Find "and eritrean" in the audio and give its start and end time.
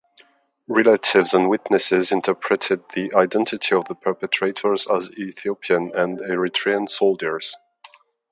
5.93-6.89